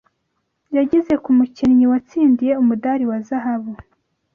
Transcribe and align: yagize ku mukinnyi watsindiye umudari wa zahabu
yagize 0.77 1.13
ku 1.23 1.29
mukinnyi 1.37 1.85
watsindiye 1.91 2.53
umudari 2.61 3.05
wa 3.09 3.17
zahabu 3.27 3.71